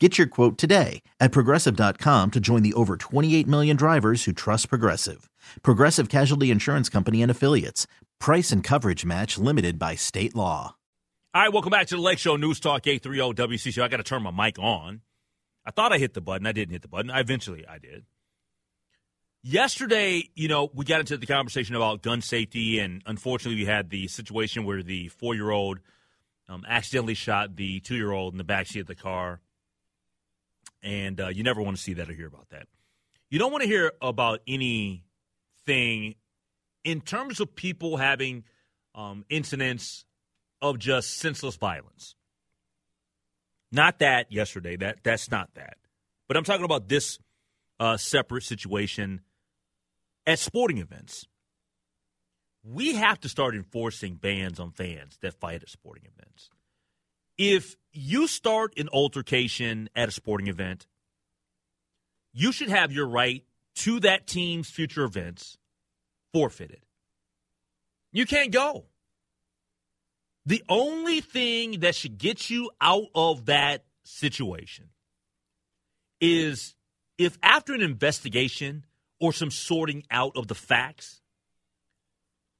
[0.00, 4.68] Get your quote today at progressive.com to join the over 28 million drivers who trust
[4.68, 5.30] Progressive.
[5.62, 7.86] Progressive Casualty Insurance Company and Affiliates.
[8.18, 10.74] Price and coverage match limited by state law.
[11.32, 13.84] All right, welcome back to the Lake Show News Talk 830 WCCO.
[13.84, 15.02] I got to turn my mic on.
[15.64, 16.44] I thought I hit the button.
[16.44, 17.12] I didn't hit the button.
[17.12, 18.04] I eventually I did.
[19.44, 23.90] Yesterday, you know, we got into the conversation about gun safety, and unfortunately, we had
[23.90, 25.78] the situation where the four year old
[26.48, 29.40] um, accidentally shot the two year old in the backseat of the car
[30.84, 32.68] and uh, you never want to see that or hear about that.
[33.30, 36.14] You don't want to hear about anything
[36.84, 38.44] in terms of people having
[38.94, 40.04] um, incidents
[40.62, 42.14] of just senseless violence.
[43.72, 44.76] Not that yesterday.
[44.76, 45.78] That that's not that.
[46.28, 47.18] But I'm talking about this
[47.80, 49.22] uh, separate situation
[50.26, 51.26] at sporting events.
[52.62, 56.50] We have to start enforcing bans on fans that fight at sporting events
[57.38, 60.86] if you start an altercation at a sporting event,
[62.32, 63.44] you should have your right
[63.76, 65.56] to that team's future events
[66.32, 66.84] forfeited.
[68.12, 68.84] You can't go.
[70.46, 74.90] The only thing that should get you out of that situation
[76.20, 76.74] is
[77.18, 78.84] if after an investigation
[79.20, 81.22] or some sorting out of the facts,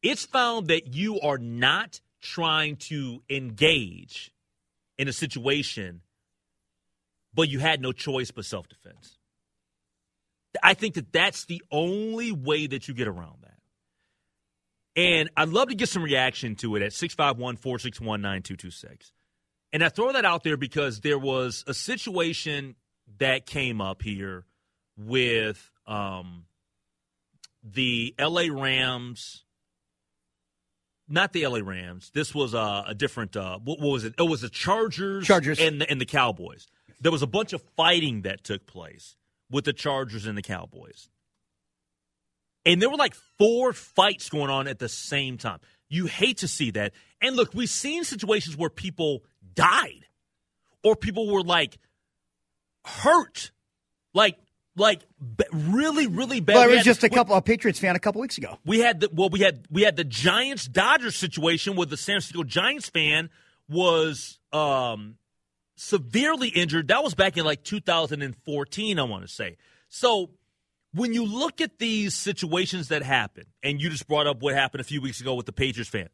[0.02, 4.33] it's found that you are not trying to engage
[4.98, 6.02] in a situation,
[7.32, 9.18] but you had no choice but self defense.
[10.62, 13.58] I think that that's the only way that you get around that.
[14.96, 19.12] And I'd love to get some reaction to it at 651 461 9226.
[19.72, 22.76] And I throw that out there because there was a situation
[23.18, 24.46] that came up here
[24.96, 26.44] with um,
[27.64, 29.43] the LA Rams
[31.08, 32.10] not the LA Rams.
[32.14, 33.36] This was uh, a different.
[33.36, 34.14] Uh, what, what, was it?
[34.18, 36.66] It was the Chargers, Chargers, and the, and the Cowboys.
[37.00, 39.16] There was a bunch of fighting that took place
[39.50, 41.08] with the Chargers and the Cowboys,
[42.64, 45.60] and there were like four fights going on at the same time.
[45.88, 46.92] You hate to see that.
[47.20, 50.06] And look, we've seen situations where people died,
[50.82, 51.78] or people were like
[52.84, 53.50] hurt,
[54.12, 54.36] like
[54.76, 55.02] like
[55.52, 56.54] really, really bad.
[56.54, 57.36] Well, it was just a couple.
[57.36, 58.58] A Patriots fan a couple weeks ago.
[58.64, 62.14] We had the well, we had we had the Giants Dodgers situation where the San
[62.14, 63.30] Francisco Giants fan
[63.68, 65.16] was um,
[65.76, 66.88] severely injured.
[66.88, 69.56] That was back in like 2014, I want to say.
[69.88, 70.30] So
[70.92, 74.80] when you look at these situations that happen, and you just brought up what happened
[74.80, 76.08] a few weeks ago with the Patriots fan,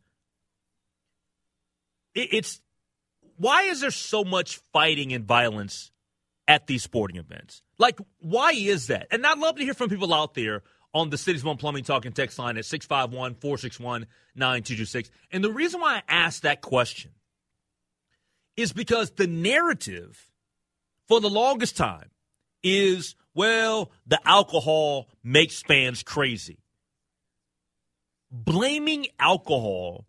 [2.14, 2.60] it, it's
[3.36, 5.90] why is there so much fighting and violence
[6.50, 7.62] at these sporting events?
[7.78, 9.06] Like, why is that?
[9.12, 12.10] And I'd love to hear from people out there on the Cities One Plumbing Talking
[12.10, 15.10] text line at 651 461 9226.
[15.30, 17.12] And the reason why I asked that question
[18.56, 20.28] is because the narrative
[21.06, 22.10] for the longest time
[22.64, 26.58] is well, the alcohol makes fans crazy.
[28.32, 30.08] Blaming alcohol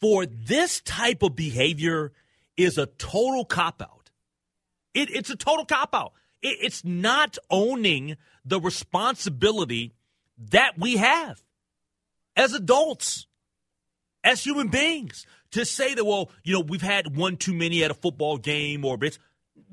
[0.00, 2.10] for this type of behavior
[2.56, 3.99] is a total cop out.
[4.94, 6.12] It, it's a total cop out.
[6.42, 9.94] It's not owning the responsibility
[10.50, 11.42] that we have
[12.34, 13.26] as adults,
[14.24, 17.90] as human beings, to say that, well, you know, we've had one too many at
[17.90, 19.18] a football game or it's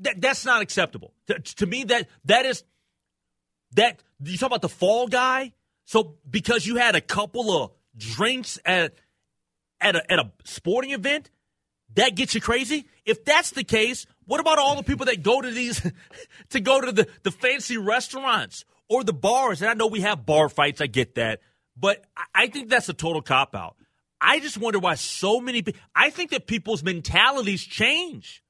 [0.00, 1.14] that, that's not acceptable.
[1.28, 2.64] To, to me, that that is
[3.72, 5.52] that you talk about the fall guy.
[5.84, 8.94] So because you had a couple of drinks at
[9.80, 11.30] at a, at a sporting event,
[11.94, 12.86] that gets you crazy?
[13.04, 15.80] If that's the case, what about all the people that go to these
[16.50, 19.62] to go to the, the fancy restaurants or the bars?
[19.62, 21.40] And I know we have bar fights, I get that.
[21.74, 22.04] But
[22.34, 23.76] I think that's a total cop out.
[24.20, 28.42] I just wonder why so many people I think that people's mentalities change.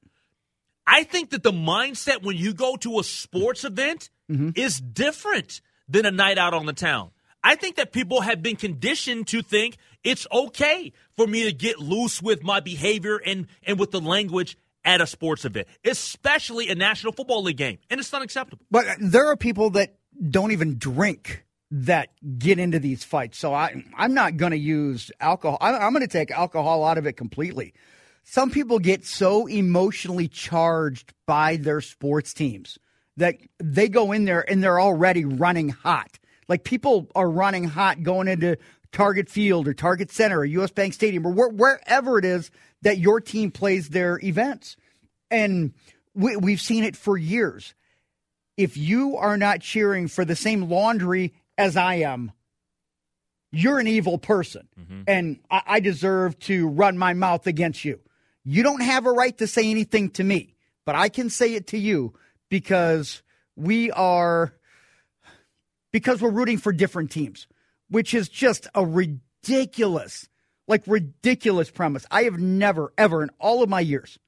[0.85, 4.51] I think that the mindset when you go to a sports event mm-hmm.
[4.57, 7.11] is different than a night out on the town.
[7.45, 11.79] I think that people have been conditioned to think it's okay for me to get
[11.79, 16.75] loose with my behavior and, and with the language at a sports event, especially a
[16.75, 17.79] National Football League game.
[17.91, 18.65] And it's unacceptable.
[18.71, 19.97] But there are people that
[20.31, 22.09] don't even drink that
[22.39, 23.39] get into these fights.
[23.39, 25.59] So I, I'm not going to use alcohol.
[25.61, 27.75] I'm, I'm going to take alcohol out of it completely.
[28.25, 32.79] Some people get so emotionally charged by their sports teams
[33.17, 36.19] that they go in there and they're already running hot.
[36.49, 38.57] Like people are running hot going into
[38.93, 42.50] Target Field or Target Center or US Bank Stadium or where, wherever it is
[42.82, 44.76] that your team plays their events.
[45.31, 45.73] And
[46.14, 47.75] we, we've seen it for years.
[48.56, 52.32] If you are not cheering for the same laundry as I am,
[53.50, 54.69] you're an evil person.
[54.79, 55.02] Mm-hmm.
[55.06, 58.00] And I, I deserve to run my mouth against you.
[58.44, 61.69] You don't have a right to say anything to me, but I can say it
[61.69, 62.14] to you
[62.49, 63.23] because
[63.56, 64.55] we are
[65.93, 67.46] because we're rooting for different teams,
[67.90, 70.29] which is just a ridiculous,
[70.67, 72.06] like ridiculous premise.
[72.11, 74.19] I have never, ever in all of my years,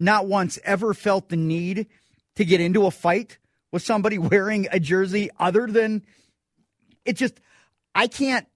[0.00, 1.86] not once ever felt the need
[2.36, 3.38] to get into a fight
[3.72, 6.02] with somebody wearing a jersey other than
[7.04, 7.40] it just,
[7.94, 8.46] I can't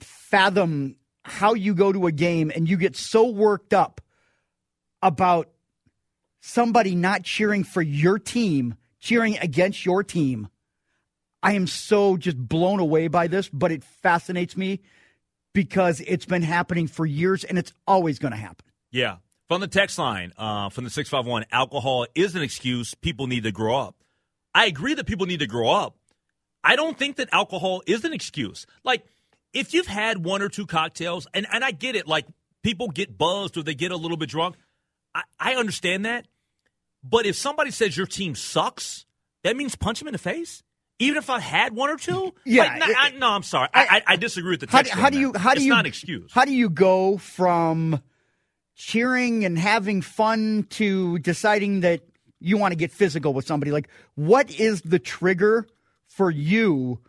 [0.00, 4.00] fathom how you go to a game and you get so worked up
[5.02, 5.50] about
[6.40, 10.48] somebody not cheering for your team, cheering against your team
[11.46, 14.80] I am so just blown away by this, but it fascinates me
[15.54, 18.66] because it's been happening for years and it's always going to happen.
[18.90, 19.18] Yeah.
[19.46, 22.94] From the text line, uh, from the 651, alcohol is an excuse.
[22.94, 23.94] People need to grow up.
[24.56, 25.96] I agree that people need to grow up.
[26.64, 28.66] I don't think that alcohol is an excuse.
[28.82, 29.06] Like,
[29.52, 32.26] if you've had one or two cocktails, and, and I get it, like,
[32.64, 34.56] people get buzzed or they get a little bit drunk.
[35.14, 36.26] I, I understand that.
[37.04, 39.06] But if somebody says your team sucks,
[39.44, 40.64] that means punch them in the face?
[40.98, 42.62] Even if I had one or two, yeah.
[42.62, 43.68] Like, no, I, no, I'm sorry.
[43.74, 44.92] I, I, I, disagree with the text.
[44.92, 45.32] How, how do you?
[45.36, 45.70] How do it's you?
[45.70, 46.32] Not an excuse.
[46.32, 48.00] How do you go from
[48.74, 52.02] cheering and having fun to deciding that
[52.40, 53.72] you want to get physical with somebody?
[53.72, 55.66] Like, what is the trigger
[56.08, 57.00] for you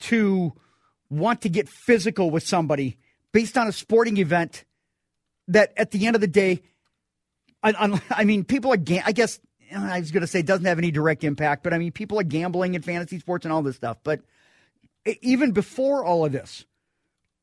[0.00, 0.52] to
[1.10, 2.98] want to get physical with somebody
[3.32, 4.64] based on a sporting event
[5.48, 6.62] that, at the end of the day,
[7.62, 8.78] I, I mean, people are.
[9.04, 9.40] I guess
[9.74, 12.24] I was going to say doesn't have any direct impact, but I mean, people are
[12.24, 13.98] gambling in fantasy sports and all this stuff.
[14.02, 14.20] But
[15.22, 16.64] even before all of this,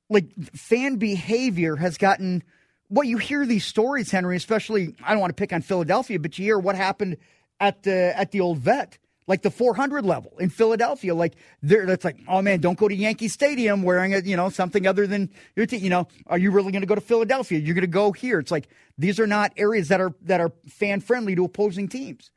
[0.09, 2.43] like fan behavior has gotten
[2.87, 6.37] what you hear these stories, Henry, especially I don't want to pick on Philadelphia, but
[6.37, 7.17] you hear what happened
[7.59, 11.15] at the at the old vet like the 400 level in Philadelphia.
[11.15, 14.49] Like there, that's like, oh man, don't go to Yankee Stadium wearing a, you know,
[14.49, 15.83] something other than your team.
[15.83, 17.59] You know, are you really going to go to Philadelphia?
[17.59, 18.39] You're going to go here.
[18.39, 18.67] It's like
[18.97, 22.31] these are not areas that are that are fan friendly to opposing teams.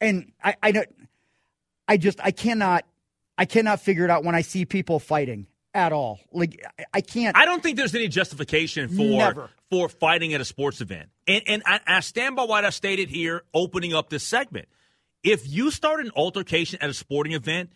[0.00, 0.88] And I, I don't,
[1.86, 2.86] I just, I cannot,
[3.36, 6.20] I cannot figure it out when I see people fighting at all.
[6.32, 6.64] Like
[6.94, 7.36] I can't.
[7.36, 9.50] I don't think there's any justification for never.
[9.70, 11.10] for fighting at a sports event.
[11.28, 14.68] And and I, I stand by what I stated here, opening up this segment
[15.22, 17.70] if you start an altercation at a sporting event,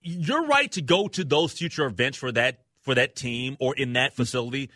[0.00, 3.94] you're right to go to those future events for that for that team or in
[3.94, 4.70] that facility.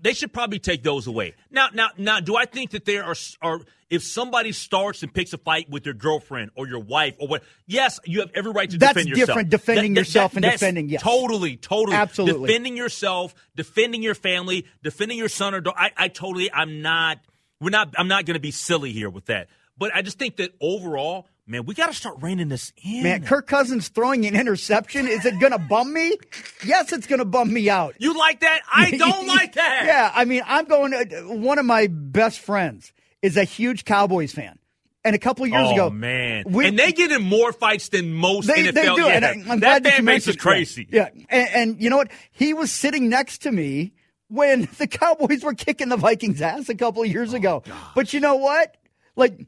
[0.00, 1.34] They should probably take those away.
[1.50, 3.58] Now, now, now, do I think that there are, are
[3.90, 7.42] if somebody starts and picks a fight with your girlfriend or your wife or what?
[7.66, 9.26] Yes, you have every right to that's defend yourself.
[9.26, 9.50] That's different.
[9.50, 12.46] Defending that, yourself that, and defending, yes, totally, totally, absolutely.
[12.46, 15.78] Defending yourself, defending your family, defending your son or daughter.
[15.80, 17.18] I, I totally, I'm not.
[17.60, 17.92] We're not.
[17.98, 19.48] I'm not going to be silly here with that.
[19.78, 23.02] But I just think that overall, man, we got to start reining this in.
[23.02, 26.16] Man, Kirk Cousins throwing an interception, is it going to bum me?
[26.64, 27.94] Yes, it's going to bum me out.
[27.98, 28.60] You like that?
[28.72, 29.84] I don't like that.
[29.86, 32.92] Yeah, I mean, I'm going to, one of my best friends
[33.22, 34.58] is a huge Cowboys fan.
[35.04, 37.88] And a couple of years oh, ago, man, we, and they get in more fights
[37.88, 38.74] than most they, NFL.
[38.74, 39.02] They do.
[39.02, 39.08] Yeah.
[39.08, 40.86] And I, am that fan base is crazy.
[40.90, 42.10] Yeah, and, and you know what?
[42.32, 43.92] He was sitting next to me
[44.26, 47.62] when the Cowboys were kicking the Vikings' ass a couple of years oh, ago.
[47.64, 47.76] Gosh.
[47.94, 48.76] But you know what?
[49.16, 49.46] Like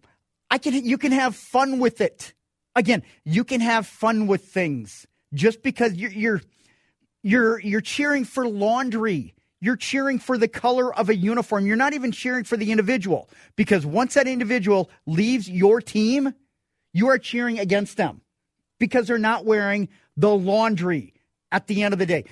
[0.51, 2.35] I can you can have fun with it.
[2.75, 6.43] Again, you can have fun with things just because you're you're
[7.23, 9.35] you're you're cheering for laundry.
[9.63, 11.67] You're cheering for the color of a uniform.
[11.67, 16.33] You're not even cheering for the individual because once that individual leaves your team,
[16.95, 18.23] you are cheering against them
[18.79, 21.13] because they're not wearing the laundry
[21.53, 22.25] at the end of the day.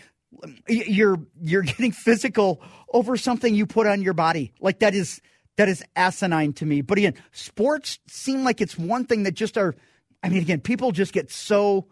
[0.68, 4.52] You're you're getting physical over something you put on your body.
[4.60, 5.20] Like that is
[5.58, 6.82] that is asinine to me.
[6.82, 9.74] But again, sports seem like it's one thing that just are.
[10.22, 11.88] I mean, again, people just get so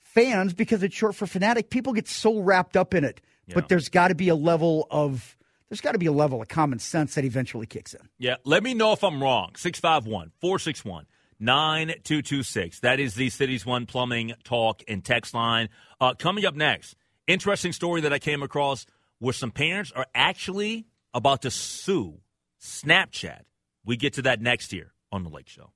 [0.00, 1.68] fans because it's short for fanatic.
[1.68, 3.20] People get so wrapped up in it.
[3.46, 3.56] Yeah.
[3.56, 5.36] But there's got to be a level of
[5.68, 8.08] there's got to be a level of common sense that eventually kicks in.
[8.18, 9.56] Yeah, let me know if I'm wrong.
[9.56, 11.06] 651 461
[11.40, 12.80] 9226.
[12.80, 15.70] That is the Cities One Plumbing Talk and Text line.
[16.00, 16.94] Uh, coming up next,
[17.26, 18.86] interesting story that I came across
[19.18, 22.20] where some parents are actually about to sue
[22.62, 23.42] Snapchat.
[23.84, 25.72] We get to that next year on The Lake Show.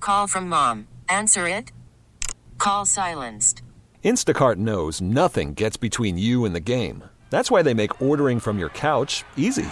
[0.00, 0.86] Call from mom.
[1.08, 1.72] Answer it.
[2.58, 3.62] Call silenced.
[4.04, 7.02] Instacart knows nothing gets between you and the game.
[7.30, 9.66] That's why they make ordering from your couch easy.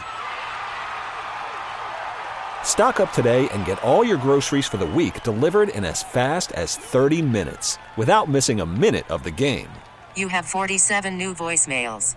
[2.62, 6.50] Stock up today and get all your groceries for the week delivered in as fast
[6.52, 9.68] as 30 minutes without missing a minute of the game.
[10.16, 12.16] You have 47 new voicemails.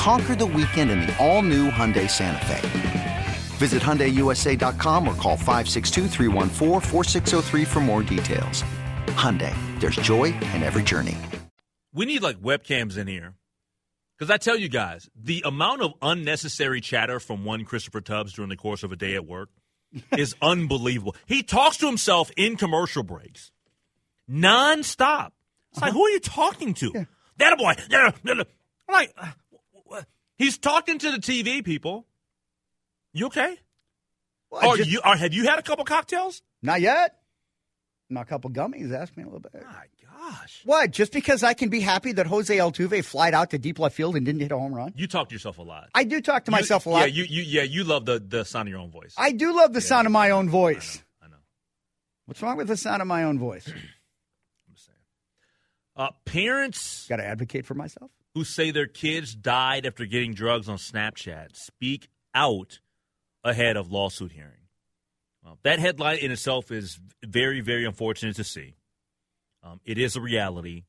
[0.00, 3.26] Conquer the weekend in the all new Hyundai Santa Fe.
[3.58, 8.64] Visit HyundaiUSA.com or call 562 for more details.
[9.08, 11.18] Hyundai, there's joy in every journey.
[11.92, 13.34] We need like webcams in here.
[14.18, 18.48] Because I tell you guys, the amount of unnecessary chatter from one Christopher Tubbs during
[18.48, 19.50] the course of a day at work
[20.16, 21.14] is unbelievable.
[21.26, 23.52] He talks to himself in commercial breaks,
[24.30, 25.32] nonstop.
[25.72, 25.92] It's like, uh-huh.
[25.92, 26.90] who are you talking to?
[26.94, 27.04] Yeah.
[27.36, 27.74] That boy.
[27.92, 28.14] I'm
[28.88, 29.14] like,
[30.36, 32.06] he's talking to the TV people.
[33.12, 33.56] You okay?
[34.50, 35.00] Well, I Or just- you?
[35.04, 36.42] Or have you had a couple cocktails?
[36.62, 37.16] Not yet.
[38.08, 38.92] Not a couple gummies.
[38.92, 39.54] Ask me a little bit.
[39.64, 40.62] My gosh.
[40.64, 40.90] What?
[40.90, 44.16] Just because I can be happy that Jose Altuve flied out to deep left field
[44.16, 44.92] and didn't hit a home run?
[44.96, 45.88] You talk to yourself a lot.
[45.94, 47.00] I do talk to You- myself a lot.
[47.00, 49.14] Yeah, you, you, yeah, you love the, the sound of your own voice.
[49.16, 51.02] I do love the sound of my own voice.
[51.22, 51.36] I know.
[52.26, 53.66] What's wrong with the sound of my own voice?
[53.68, 54.98] I'm saying.
[55.96, 58.10] Uh, parents Got to advocate for myself.
[58.34, 62.80] Who say their kids died after getting drugs on Snapchat speak out
[63.44, 64.52] ahead of lawsuit hearing.
[65.44, 68.74] Well, that headline in itself is very, very unfortunate to see.
[69.62, 70.84] Um, it is a reality.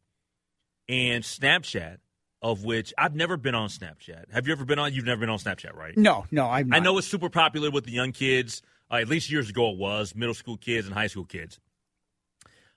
[0.88, 1.98] And Snapchat,
[2.42, 4.32] of which I've never been on Snapchat.
[4.32, 4.94] Have you ever been on?
[4.94, 5.98] You've never been on Snapchat, right?
[5.98, 6.74] No, no, I'm.
[6.74, 8.62] I know it's super popular with the young kids.
[8.90, 11.60] Uh, at least years ago, it was middle school kids and high school kids.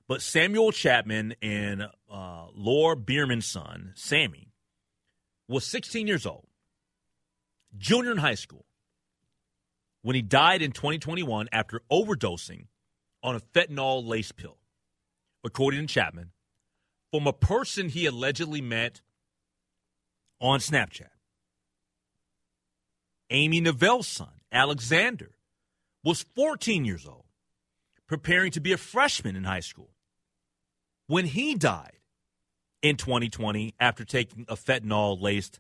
[0.07, 4.53] But Samuel Chapman and uh, Laura Berman's son, Sammy,
[5.49, 6.47] was 16 years old,
[7.77, 8.65] junior in high school,
[10.03, 12.67] when he died in 2021 after overdosing
[13.23, 14.59] on a fentanyl lace pill,
[15.43, 16.31] according to Chapman,
[17.11, 19.01] from a person he allegedly met
[20.41, 21.09] on Snapchat.
[23.31, 25.37] Amy Neville's son, Alexander,
[26.05, 27.25] was 14 years old,
[28.07, 29.91] preparing to be a freshman in high school
[31.07, 31.99] when he died
[32.85, 35.59] in 2020 after taking a fentanyl laced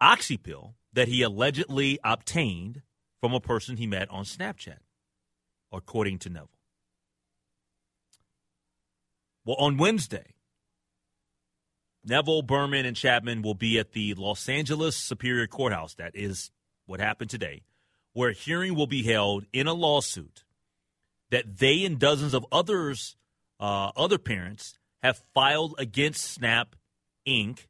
[0.00, 2.82] oxy pill that he allegedly obtained
[3.20, 4.78] from a person he met on Snapchat,
[5.72, 6.50] according to Neville.
[9.44, 10.34] Well, on Wednesday,
[12.04, 15.94] Neville, Berman, and Chapman will be at the Los Angeles Superior Courthouse.
[15.94, 16.52] That is
[16.86, 17.64] what happened today,
[18.12, 20.44] where a hearing will be held in a lawsuit
[21.30, 23.16] that they and dozens of others,
[23.58, 26.74] uh, other parents, have filed against Snap
[27.28, 27.66] Inc.,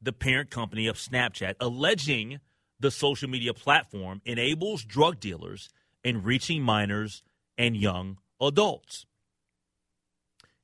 [0.00, 2.38] the parent company of Snapchat, alleging
[2.78, 5.70] the social media platform enables drug dealers
[6.04, 7.24] in reaching minors
[7.58, 9.06] and young adults.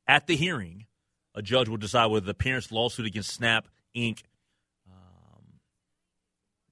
[0.07, 0.87] At the hearing,
[1.35, 3.67] a judge will decide whether the parents' lawsuit against Snap
[3.97, 4.23] Inc.
[4.89, 5.59] um,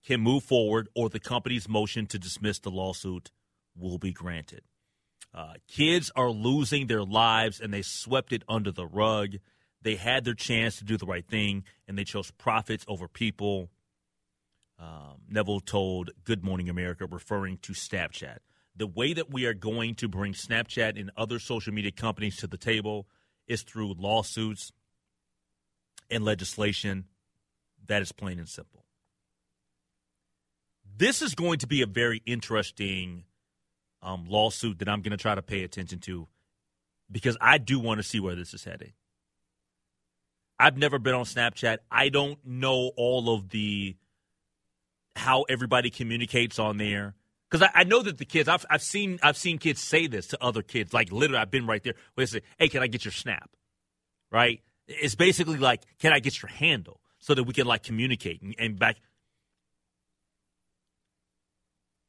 [0.07, 3.33] can move forward or the company's motion to dismiss the lawsuit
[3.77, 4.63] will be granted.
[5.35, 9.37] Uh, kids are losing their lives and they swept it under the rug.
[9.81, 13.71] They had their chance to do the right thing and they chose profits over people.
[14.79, 18.39] Um, Neville told Good Morning America, referring to Snapchat.
[18.75, 22.47] The way that we are going to bring Snapchat and other social media companies to
[22.47, 23.07] the table
[23.47, 24.73] is through lawsuits
[26.11, 27.05] and legislation.
[27.87, 28.85] That is plain and simple.
[30.97, 33.25] this is going to be a very interesting
[34.03, 36.27] um, lawsuit that I'm going to try to pay attention to
[37.11, 38.93] because I do want to see where this is heading.
[40.59, 41.79] I've never been on Snapchat.
[41.91, 43.97] I don't know all of the
[45.17, 47.15] how everybody communicates on there
[47.51, 50.29] because I, I, know that the kids I've, I've seen I've seen kids say this
[50.29, 52.87] to other kids like literally I've been right there where they say hey can I
[52.87, 53.51] get your snap
[54.31, 58.41] right it's basically like can I get your handle so that we can like communicate
[58.41, 58.97] and, and back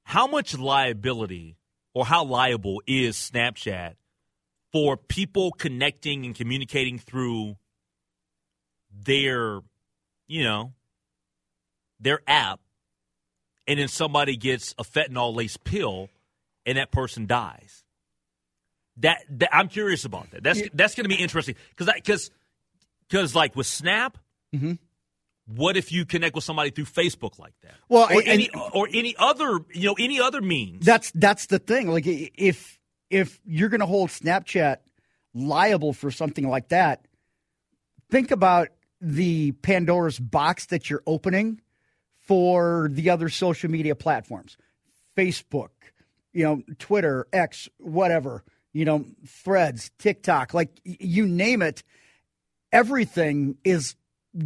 [0.05, 1.57] how much liability
[1.93, 3.93] or how liable is Snapchat
[4.71, 7.55] for people connecting and communicating through
[8.91, 9.59] their
[10.27, 10.73] you know
[11.99, 12.59] their app
[13.67, 16.09] and then somebody gets a fentanyl laced pill
[16.65, 17.83] and that person dies.
[18.97, 20.43] That, that I'm curious about that.
[20.43, 22.31] That's that's going to be interesting because because
[23.09, 24.17] because like with Snap,
[24.55, 24.73] mm-hmm.
[25.45, 27.73] What if you connect with somebody through Facebook like that?
[27.89, 30.85] Well, or and, any or any other you know any other means.
[30.85, 31.89] That's that's the thing.
[31.89, 34.77] Like if if you're going to hold Snapchat
[35.33, 37.05] liable for something like that,
[38.09, 38.69] think about
[39.01, 41.59] the Pandora's box that you're opening
[42.19, 44.57] for the other social media platforms
[45.17, 45.69] Facebook,
[46.31, 51.83] you know, Twitter, X, whatever, you know, threads, TikTok, like you name it.
[52.71, 53.95] Everything is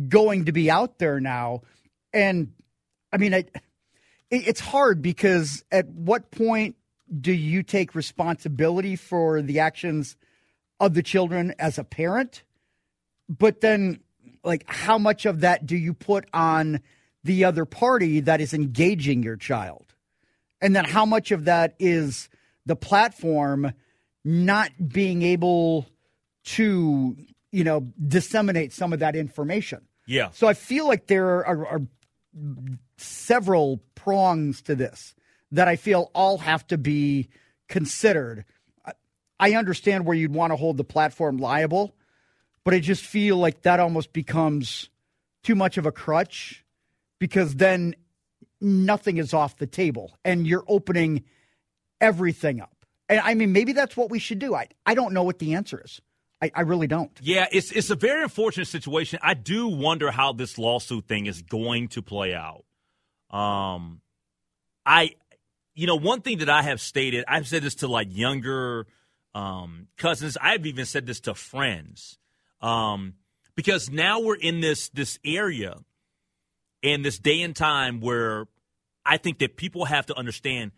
[0.10, 1.62] going to be out there now.
[2.14, 2.54] And
[3.12, 3.56] I mean, it,
[4.30, 6.76] it's hard because at what point
[7.22, 10.18] do you take responsibility for the actions
[10.80, 12.44] of the children as a parent?
[13.30, 14.00] But then,
[14.44, 16.82] like, how much of that do you put on
[17.24, 19.94] the other party that is engaging your child?
[20.62, 22.30] And then how much of that is
[22.66, 23.74] the platform
[24.24, 25.88] not being able
[26.44, 27.16] to,
[27.52, 29.82] you know, disseminate some of that information?
[30.06, 30.30] Yeah.
[30.32, 31.82] So I feel like there are, are
[32.98, 35.16] several prongs to this
[35.52, 37.30] that I feel all have to be
[37.68, 38.46] considered.
[39.40, 41.96] I understand where you'd want to hold the platform liable,
[42.64, 44.90] but I just feel like that almost becomes
[45.44, 46.66] too much of a crutch
[47.20, 47.96] because then
[48.60, 51.24] nothing is off the table and you're opening
[52.02, 52.86] everything up.
[53.10, 54.56] And I mean, maybe that's what we should do.
[54.56, 56.02] I, I don't know what the answer is.
[56.42, 57.12] I, I really don't.
[57.22, 59.20] Yeah, it's it's a very unfortunate situation.
[59.24, 62.64] I do wonder how this lawsuit thing is going to play out.
[63.30, 64.02] Um,
[64.86, 65.16] I,
[65.74, 68.86] you know, one thing that I have stated, I've said this to like younger
[69.34, 70.38] um, cousins.
[70.40, 72.20] I've even said this to friends,
[72.62, 73.16] um,
[73.56, 75.78] because now we're in this this area
[76.84, 78.48] and this day and time where
[79.04, 80.72] I think that people have to understand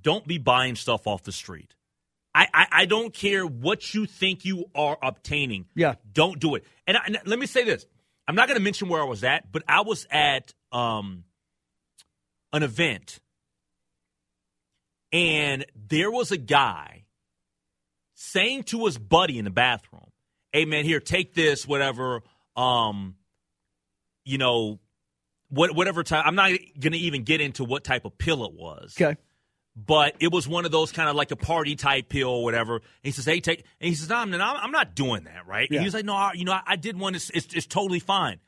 [0.00, 1.74] don't be buying stuff off the street.
[2.34, 5.66] I, I, I don't care what you think you are obtaining.
[5.74, 5.94] Yeah.
[6.12, 6.64] Don't do it.
[6.86, 7.86] And, I, and let me say this
[8.26, 11.24] I'm not going to mention where I was at, but I was at um,
[12.52, 13.20] an event
[15.12, 17.04] and there was a guy
[18.14, 20.10] saying to his buddy in the bathroom,
[20.52, 22.22] hey man, here, take this, whatever.
[22.56, 23.16] Um,
[24.24, 24.78] you know,
[25.48, 26.22] what, whatever time.
[26.26, 28.94] I'm not going to even get into what type of pill it was.
[28.98, 29.18] Okay.
[29.74, 32.76] But it was one of those kind of like a party type pill or whatever.
[32.76, 35.66] And he says, "Hey, take." And he says, "No, I'm, I'm not doing that, right?"
[35.70, 35.78] Yeah.
[35.78, 37.14] And he's like, "No, I, you know, I, I did one.
[37.14, 38.38] It's, it's, it's totally fine."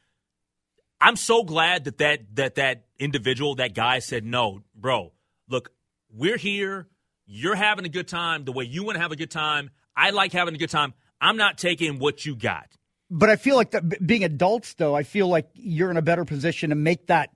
[1.01, 5.13] I'm so glad that that that that individual, that guy, said, "No, bro.
[5.49, 5.71] Look,
[6.11, 6.89] we're here.
[7.27, 9.71] You're having a good time the way you want to have a good time.
[9.97, 10.93] I like having a good time.
[11.21, 12.69] I'm not taking what you got."
[13.11, 16.25] But I feel like that, being adults, though, I feel like you're in a better
[16.25, 17.31] position to make that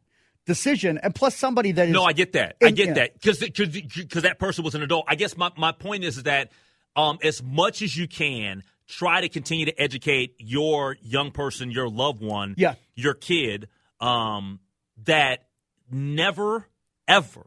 [0.48, 0.98] decision.
[0.98, 2.56] And plus, somebody that is no, I get that.
[2.60, 2.94] I get yeah.
[2.94, 5.04] that because because that person was an adult.
[5.06, 6.50] I guess my, my point is, is that
[6.96, 11.88] um, as much as you can, try to continue to educate your young person, your
[11.88, 12.74] loved one, Yeah.
[12.96, 13.68] your kid,
[14.00, 14.58] um,
[15.04, 15.44] that
[15.90, 16.66] never
[17.06, 17.46] ever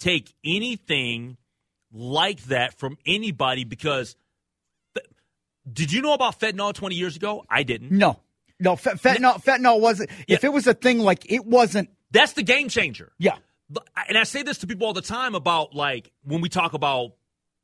[0.00, 1.36] take anything
[1.92, 4.16] like that from anybody because.
[5.72, 7.42] Did you know about fentanyl 20 years ago?
[7.48, 7.90] I didn't.
[7.90, 8.20] no,
[8.60, 9.42] no fentanyl.
[9.42, 10.10] Fentanyl wasn't.
[10.28, 11.88] If it was a thing like it wasn't.
[12.14, 13.12] That's the game changer.
[13.18, 13.36] Yeah,
[14.08, 17.12] and I say this to people all the time about like when we talk about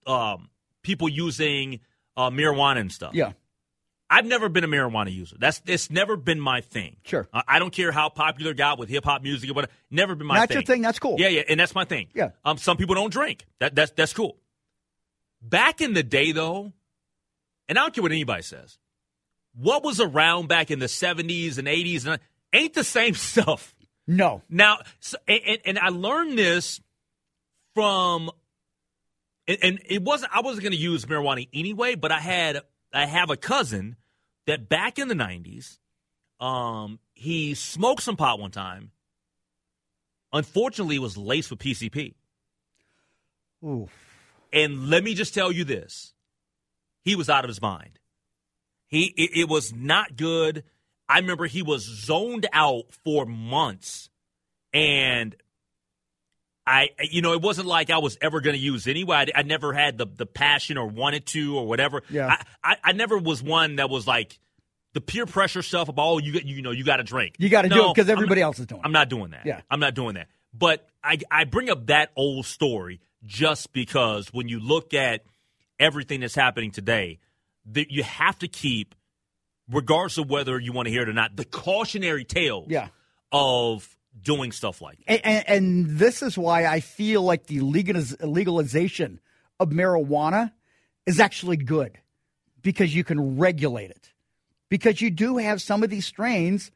[0.06, 0.50] um,
[0.82, 1.80] people using
[2.16, 3.14] uh, marijuana and stuff.
[3.14, 3.32] yeah,
[4.10, 5.36] I've never been a marijuana user.
[5.38, 6.96] That's it's never been my thing.
[7.04, 7.28] Sure.
[7.32, 9.72] I, I don't care how popular it got with hip hop music or whatever.
[9.90, 10.56] Never been my That's thing.
[10.56, 11.16] That's your thing, that's cool.
[11.18, 12.08] Yeah, yeah, and that's my thing.
[12.12, 12.30] Yeah.
[12.44, 13.46] Um, some people don't drink.
[13.60, 14.36] That that's that's cool.
[15.40, 16.72] Back in the day, though,
[17.68, 18.78] and I don't care what anybody says.
[19.54, 22.18] What was around back in the seventies and eighties and
[22.52, 23.74] ain't the same stuff.
[24.06, 26.80] No, Now, so, and, and I learned this
[27.74, 28.30] from,
[29.46, 30.32] and, and it wasn't.
[30.34, 32.60] I wasn't going to use marijuana anyway, but I had
[32.92, 33.96] I have a cousin
[34.46, 35.78] that back in the '90s,
[36.44, 38.90] um, he smoked some pot one time,
[40.32, 42.14] unfortunately, it was laced with PCP.
[43.64, 43.88] Ooh.
[44.52, 46.14] And let me just tell you this:
[47.02, 47.98] he was out of his mind.
[48.86, 50.64] He it, it was not good.
[51.10, 54.08] I remember he was zoned out for months,
[54.72, 55.34] and
[56.64, 59.16] I, you know, it wasn't like I was ever going to use anyway.
[59.16, 62.04] I, I, never had the the passion or wanted to or whatever.
[62.08, 62.36] Yeah.
[62.62, 64.38] I, I, I never was one that was like
[64.92, 67.34] the peer pressure stuff about oh you you know you got to drink.
[67.38, 68.80] You got to no, do it because everybody I'm, else is doing.
[68.80, 68.84] it.
[68.84, 69.44] I'm not doing that.
[69.44, 69.62] Yeah.
[69.68, 70.28] I'm not doing that.
[70.54, 75.24] But I I bring up that old story just because when you look at
[75.80, 77.18] everything that's happening today,
[77.72, 78.94] that you have to keep,
[79.70, 82.88] regardless of whether you want to hear it or not, the cautionary tales Yeah.
[83.32, 85.10] of doing stuff like that.
[85.10, 89.20] And, and, and this is why I feel like the legaliz- legalization
[89.58, 90.52] of marijuana
[91.06, 91.98] is actually good
[92.62, 94.10] because you can regulate it.
[94.68, 96.70] Because you do have some of these strains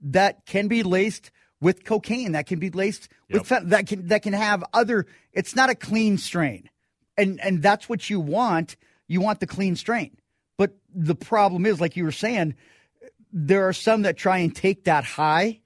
[0.00, 1.30] that can be laced
[1.60, 3.46] with cocaine, that can be laced with Yep.
[3.46, 5.06] fent- that can that can have other.
[5.32, 6.68] It's not a clean strain,
[7.16, 8.76] and and that's what you want.
[9.08, 10.16] You want the clean strain,
[10.96, 12.54] the problem is, like you were saying,
[13.32, 15.60] there are some that try and take that high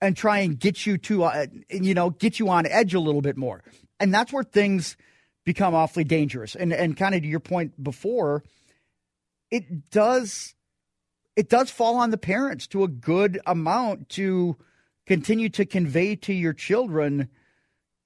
[0.00, 3.20] and try and get you to uh, you know get you on edge a little
[3.20, 3.62] bit more.
[3.98, 4.96] And that's where things
[5.44, 6.54] become awfully dangerous.
[6.54, 8.44] And and kind of to your point before
[9.50, 10.54] it does
[11.36, 14.56] it does fall on the parents to a good amount to
[15.06, 17.28] continue to convey to your children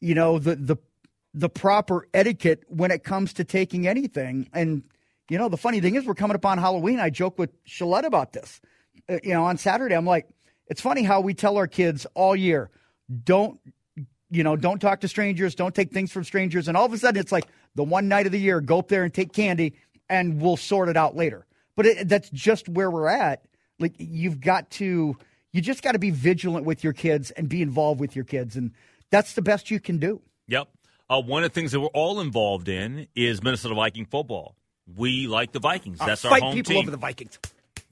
[0.00, 0.76] you know the the
[1.34, 4.48] the proper etiquette when it comes to taking anything.
[4.52, 4.82] And
[5.28, 7.00] you know the funny thing is we're coming up on halloween.
[7.00, 8.60] I joke with Shalette about this.
[9.08, 10.28] Uh, you know on saturday i'm like
[10.66, 12.68] it's funny how we tell our kids all year
[13.24, 13.60] don't
[14.30, 16.68] you know don't talk to strangers don't take things from strangers.
[16.68, 18.88] And all of a sudden it's like the one night of the year go up
[18.88, 19.74] there and take candy
[20.08, 21.46] and we'll sort it out later.
[21.76, 23.44] But it, that's just where we're at.
[23.78, 25.16] Like you've got to
[25.52, 28.56] you just got to be vigilant with your kids and be involved with your kids.
[28.56, 28.72] And
[29.10, 30.20] that's the best you can do.
[30.48, 30.68] Yep.
[31.08, 34.56] Uh, one of the things that we're all involved in is Minnesota Viking football.
[34.96, 35.98] We like the Vikings.
[35.98, 36.82] That's our fight home people team.
[36.82, 37.38] over the vikings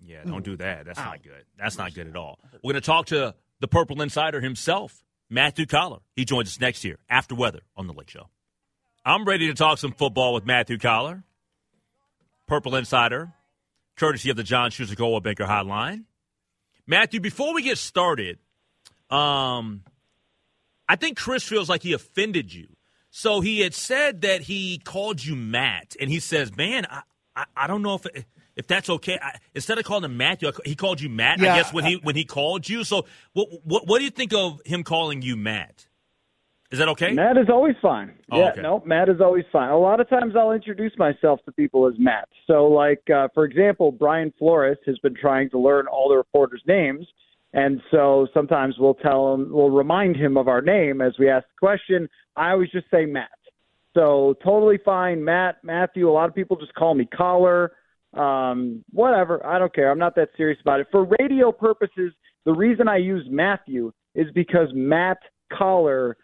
[0.04, 0.86] Yeah, don't do that.
[0.86, 1.44] That's not good.
[1.58, 2.38] That's not good at all.
[2.62, 5.98] We're going to talk to the Purple Insider himself, Matthew Coller.
[6.14, 8.28] He joins us next year after weather on the Lake Show.
[9.04, 11.22] I'm ready to talk some football with Matthew Coller,
[12.46, 13.32] Purple Insider,
[13.96, 16.04] courtesy of the John Shusakoa Banker Hotline.
[16.86, 18.38] Matthew, before we get started,
[19.10, 19.82] um,
[20.88, 22.75] I think Chris feels like he offended you.
[23.16, 27.00] So he had said that he called you Matt, and he says, "Man, I,
[27.34, 28.24] I, I don't know if
[28.56, 29.18] if that's okay.
[29.20, 31.38] I, instead of calling him Matthew, he called you Matt.
[31.38, 32.84] Yeah, I guess when he when he called you.
[32.84, 35.86] So what what what do you think of him calling you Matt?
[36.70, 37.14] Is that okay?
[37.14, 38.12] Matt is always fine.
[38.30, 38.60] Oh, yeah, okay.
[38.60, 39.70] no, Matt is always fine.
[39.70, 42.28] A lot of times I'll introduce myself to people as Matt.
[42.46, 46.62] So, like, uh, for example, Brian Flores has been trying to learn all the reporters'
[46.66, 47.06] names.
[47.56, 51.46] And so sometimes we'll tell him, we'll remind him of our name as we ask
[51.48, 52.06] the question.
[52.36, 53.30] I always just say Matt.
[53.94, 56.06] So totally fine, Matt, Matthew.
[56.08, 57.72] A lot of people just call me Coller.
[58.12, 59.44] Um, whatever.
[59.44, 59.90] I don't care.
[59.90, 60.88] I'm not that serious about it.
[60.92, 62.12] For radio purposes,
[62.44, 65.18] the reason I use Matthew is because Matt
[65.50, 66.18] Coller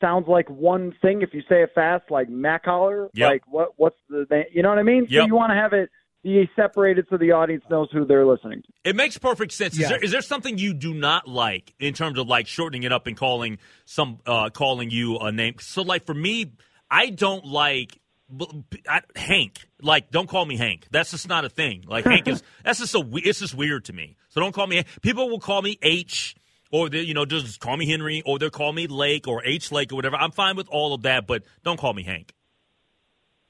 [0.00, 1.22] sounds like one thing.
[1.22, 3.30] If you say it fast, like Matt Coller, Yep.
[3.30, 3.68] like what?
[3.76, 4.26] What's the?
[4.30, 4.44] name?
[4.52, 5.06] You know what I mean?
[5.08, 5.22] Yep.
[5.22, 5.90] So you want to have it
[6.22, 8.68] be separated so the audience knows who they're listening to.
[8.90, 9.74] It makes perfect sense.
[9.74, 9.88] Is, Yeah.
[9.90, 13.06] there, is there something you do not like in terms of like shortening it up
[13.06, 15.56] and calling some uh, calling you a name?
[15.60, 16.52] So like for me,
[16.90, 17.98] I don't like
[18.34, 19.66] b- b- I, Hank.
[19.80, 20.86] Like don't call me Hank.
[20.90, 21.84] That's just not a thing.
[21.88, 24.16] Like Hank is that's just a it's just weird to me.
[24.28, 24.84] So don't call me.
[25.02, 26.36] People will call me H.
[26.74, 29.70] Or they, you know, just call me Henry, or they'll call me Lake or H
[29.72, 30.16] Lake or whatever.
[30.16, 32.32] I'm fine with all of that, but don't call me Hank.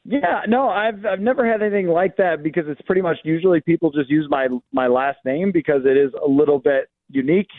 [0.05, 3.91] Yeah, no, I've I've never had anything like that because it's pretty much usually people
[3.93, 7.51] just use my my last name because it is a little bit unique.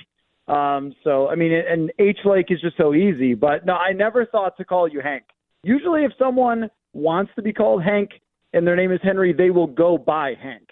[0.47, 3.33] Um, so I mean, and H Lake is just so easy.
[3.33, 5.23] But no, I never thought to call you Hank.
[5.63, 8.09] Usually, if someone wants to be called Hank
[8.51, 10.69] and their name is Henry, they will go by Hank.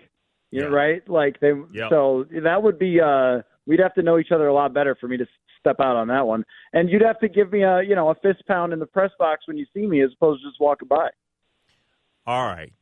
[0.51, 1.07] You know, right?
[1.10, 1.53] Like they.
[1.73, 1.89] Yep.
[1.89, 2.99] So that would be.
[2.99, 5.25] uh We'd have to know each other a lot better for me to
[5.60, 6.43] step out on that one.
[6.73, 9.12] And you'd have to give me a you know a fist pound in the press
[9.17, 11.10] box when you see me, as opposed to just walking by.
[12.25, 12.73] All right.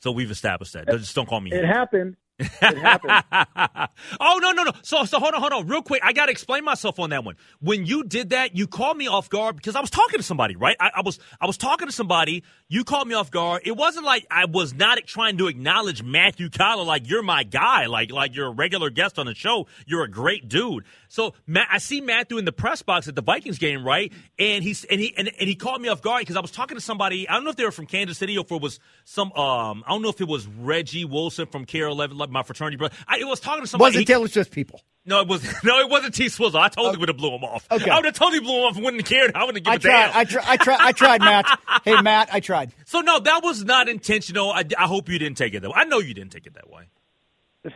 [0.00, 0.86] So we've established that.
[0.88, 1.74] Just don't call me It Hank.
[1.74, 2.16] happened.
[2.38, 3.88] It happened.
[4.20, 4.72] oh no no no!
[4.82, 6.02] So so hold on hold on real quick.
[6.04, 7.36] I got to explain myself on that one.
[7.60, 10.54] When you did that, you called me off guard because I was talking to somebody,
[10.54, 10.76] right?
[10.78, 12.44] I, I was I was talking to somebody.
[12.68, 13.62] You called me off guard.
[13.64, 17.86] It wasn't like I was not trying to acknowledge Matthew Coller like you're my guy,
[17.86, 19.66] like like you're a regular guest on the show.
[19.86, 20.84] You're a great dude.
[21.08, 24.12] So Matt, I see Matthew in the press box at the Vikings game, right?
[24.38, 26.76] And he's and he and, and he called me off guard because I was talking
[26.76, 27.26] to somebody.
[27.28, 29.32] I don't know if they were from Kansas City or if it was some.
[29.32, 32.76] Um, I don't know if it was Reggie Wilson from KARE 11, like my fraternity
[32.76, 32.94] brother.
[33.08, 33.88] I it was talking to somebody.
[33.90, 36.60] was it he- Taylor Swift people No, it was no, it wasn't T Swizzle.
[36.60, 37.66] I totally would have blew him off.
[37.70, 37.90] Okay.
[37.90, 39.32] I would have totally blew him off and wouldn't have cared.
[39.34, 40.06] I wouldn't have I given a tried.
[40.08, 40.16] damn.
[40.18, 40.44] I tried.
[40.46, 40.80] I tried.
[40.80, 41.20] I tried.
[41.20, 41.60] Matt.
[41.84, 42.28] Hey, Matt.
[42.32, 42.72] I tried.
[42.84, 44.50] so no, that was not intentional.
[44.50, 45.74] I, I hope you didn't take it that way.
[45.76, 46.84] I know you didn't take it that way.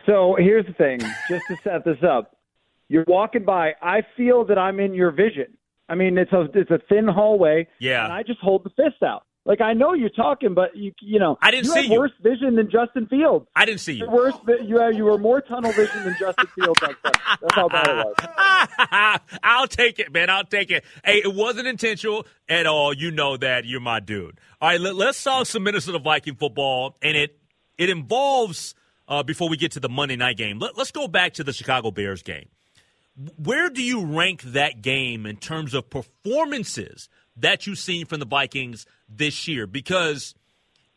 [0.05, 2.37] So here's the thing, just to set this up.
[2.87, 3.73] You're walking by.
[3.81, 5.57] I feel that I'm in your vision.
[5.89, 7.67] I mean, it's a it's a thin hallway.
[7.79, 8.03] Yeah.
[8.03, 9.23] And I just hold the fist out.
[9.43, 11.99] Like I know you're talking, but you you know I didn't you see have you.
[11.99, 13.47] worse vision than Justin Fields.
[13.55, 13.99] I didn't see you.
[13.99, 14.35] You're worse.
[14.63, 17.19] You have, you were more tunnel vision than Justin Fields on Sunday.
[17.41, 19.19] That's how bad it was.
[19.43, 20.29] I'll take it, man.
[20.29, 20.85] I'll take it.
[21.03, 22.93] Hey, it wasn't intentional at all.
[22.93, 23.65] You know that.
[23.65, 24.39] You're my dude.
[24.61, 27.39] All right, let, us talk some Minnesota Viking football, and it
[27.79, 28.75] it involves
[29.07, 30.59] uh, before we get to the Monday night game.
[30.59, 32.49] Let, let's go back to the Chicago Bears game.
[33.37, 38.25] Where do you rank that game in terms of performances that you've seen from the
[38.25, 39.67] Vikings this year?
[39.67, 40.33] Because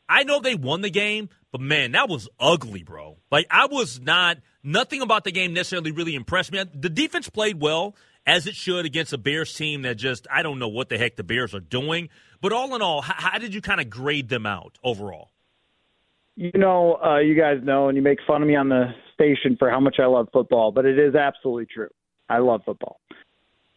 [0.08, 3.16] I know they won the game, but man, that was ugly, bro.
[3.30, 6.62] Like I was not nothing about the game necessarily really impressed me.
[6.72, 7.96] The defense played well
[8.26, 11.16] as it should against a Bears team that just I don't know what the heck
[11.16, 12.08] the Bears are doing.
[12.40, 15.30] But all in all, how, how did you kind of grade them out overall?
[16.36, 19.56] You know, uh, you guys know, and you make fun of me on the station
[19.58, 21.90] for how much I love football, but it is absolutely true.
[22.28, 23.00] I love football.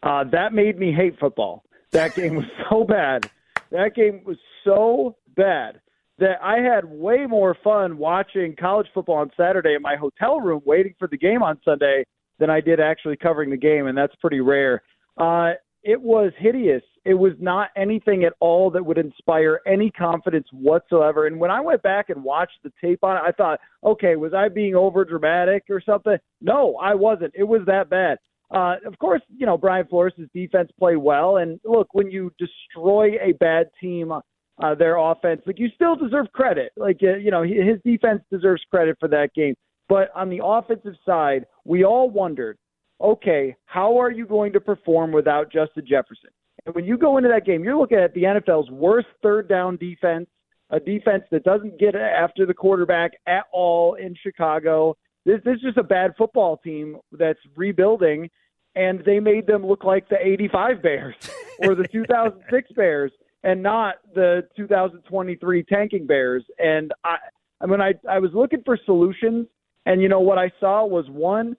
[0.02, 1.64] Uh, that made me hate football.
[1.92, 3.30] That game was so bad.
[3.70, 5.80] That game was so bad
[6.18, 10.62] that I had way more fun watching college football on Saturday in my hotel room
[10.64, 12.04] waiting for the game on Sunday
[12.38, 14.82] than I did actually covering the game, and that's pretty rare.
[15.16, 16.82] Uh, it was hideous.
[17.04, 21.26] It was not anything at all that would inspire any confidence whatsoever.
[21.26, 24.34] And when I went back and watched the tape on it, I thought, okay, was
[24.34, 26.16] I being over dramatic or something?
[26.40, 27.32] No, I wasn't.
[27.34, 28.18] It was that bad.
[28.50, 31.36] Uh, of course, you know, Brian Flores' defense played well.
[31.36, 36.26] And look, when you destroy a bad team, uh, their offense, like you still deserve
[36.32, 36.72] credit.
[36.76, 39.54] Like, uh, you know, his defense deserves credit for that game.
[39.88, 42.58] But on the offensive side, we all wondered,
[43.00, 46.30] okay, how are you going to perform without Justin Jefferson?
[46.66, 49.76] And when you go into that game, you're looking at the NFL's worst third down
[49.76, 50.26] defense,
[50.70, 54.96] a defense that doesn't get after the quarterback at all in Chicago.
[55.28, 58.30] This, this is just a bad football team that's rebuilding,
[58.74, 61.14] and they made them look like the 85 Bears
[61.58, 63.12] or the 2006 Bears
[63.44, 66.44] and not the 2023 tanking Bears.
[66.58, 67.16] And I,
[67.60, 69.48] I mean, I, I was looking for solutions,
[69.84, 71.58] and you know what I saw was one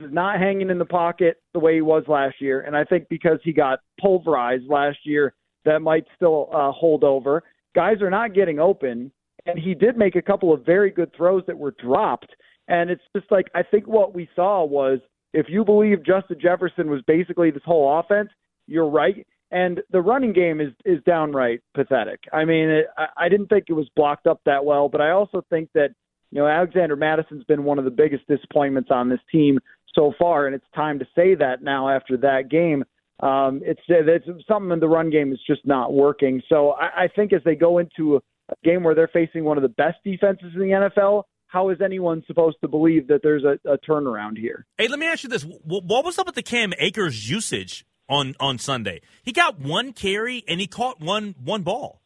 [0.00, 3.40] not hanging in the pocket the way he was last year, and I think because
[3.44, 5.34] he got pulverized last year,
[5.66, 7.42] that might still uh, hold over.
[7.74, 9.12] Guys are not getting open,
[9.44, 12.34] and he did make a couple of very good throws that were dropped.
[12.70, 15.00] And it's just like I think what we saw was
[15.34, 18.30] if you believe Justin Jefferson was basically this whole offense,
[18.66, 19.26] you're right.
[19.50, 22.20] And the running game is is downright pathetic.
[22.32, 25.10] I mean, it, I, I didn't think it was blocked up that well, but I
[25.10, 25.90] also think that
[26.30, 29.58] you know Alexander Mattison's been one of the biggest disappointments on this team
[29.92, 32.84] so far, and it's time to say that now after that game.
[33.18, 36.40] Um, it's it's something in the run game is just not working.
[36.48, 39.58] So I, I think as they go into a, a game where they're facing one
[39.58, 43.42] of the best defenses in the NFL, how is anyone supposed to believe that there's
[43.44, 44.66] a, a turnaround here?
[44.78, 48.36] Hey, let me ask you this: what, was up with the Cam Akers usage on
[48.38, 49.00] on Sunday?
[49.22, 52.00] He got one carry and he caught one one ball.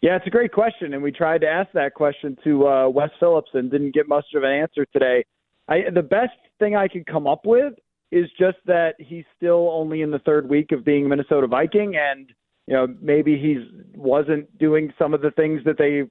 [0.00, 3.08] Yeah, it's a great question, and we tried to ask that question to uh, Wes
[3.18, 5.24] Phillips and didn't get much of an answer today.
[5.66, 7.72] I, the best thing I could come up with
[8.12, 11.96] is just that he's still only in the third week of being a Minnesota Viking,
[11.96, 12.28] and
[12.66, 16.02] you know maybe he's wasn't doing some of the things that they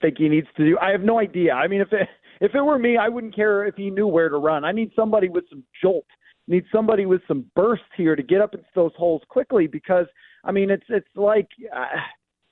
[0.00, 0.78] think he needs to do.
[0.80, 1.52] I have no idea.
[1.52, 2.08] I mean, if it,
[2.40, 4.64] if it were me, I wouldn't care if he knew where to run.
[4.64, 6.06] I need somebody with some jolt.
[6.48, 10.06] I need somebody with some burst here to get up into those holes quickly because
[10.44, 11.86] I mean it's it's like uh,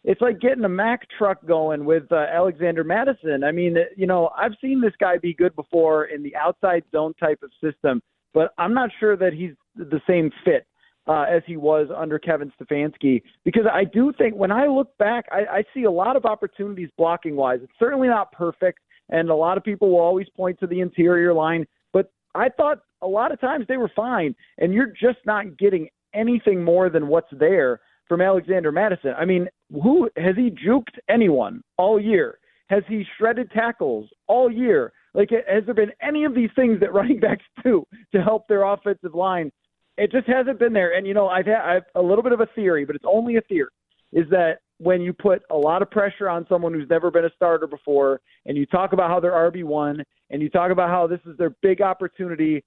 [0.04, 3.44] it's like getting a Mack truck going with uh, Alexander Mattison.
[3.44, 7.14] I mean, you know, I've seen this guy be good before in the outside zone
[7.20, 8.02] type of system,
[8.32, 10.66] but I'm not sure that he's the same fit
[11.06, 13.22] uh, as he was under Kevin Stefanski.
[13.44, 16.88] Because I do think when I look back, I, I see a lot of opportunities
[16.96, 17.60] blocking wise.
[17.62, 21.34] It's certainly not perfect, and a lot of people will always point to the interior
[21.34, 21.66] line.
[21.92, 25.88] But I thought a lot of times they were fine, and you're just not getting
[26.14, 29.14] anything more than what's there from Alexander Mattison.
[29.18, 32.38] I mean, who has he juked anyone all year?
[32.68, 34.92] Has he shredded tackles all year?
[35.14, 38.64] Like, has there been any of these things that running backs do to help their
[38.64, 39.52] offensive line?
[39.96, 40.96] It just hasn't been there.
[40.96, 43.36] And you know, I've had I've a little bit of a theory, but it's only
[43.36, 43.70] a theory.
[44.12, 47.30] Is that when you put a lot of pressure on someone who's never been a
[47.36, 51.06] starter before, and you talk about how they're RB one, and you talk about how
[51.06, 52.62] this is their big opportunity